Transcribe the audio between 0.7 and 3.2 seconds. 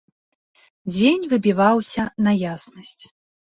Дзень выбіваўся на яснасць.